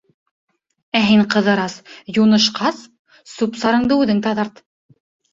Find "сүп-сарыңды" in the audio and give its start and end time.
3.33-3.99